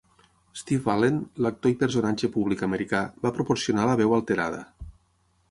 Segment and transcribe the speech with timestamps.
[0.59, 4.65] Steve Allen, l'actor i personatge públic americà, va proporcionar la veu alterada.